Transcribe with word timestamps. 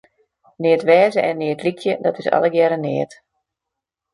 Neat 0.63 0.81
wêze 0.87 1.21
en 1.29 1.35
neat 1.41 1.61
lykje, 1.65 1.93
dat 2.05 2.19
is 2.21 2.31
allegearre 2.35 2.79
neat. 2.85 3.11